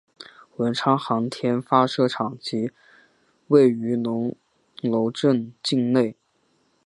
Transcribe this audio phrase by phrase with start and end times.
[0.55, 2.71] 文昌航天发射场即
[3.49, 4.35] 位于龙
[4.81, 6.15] 楼镇境内。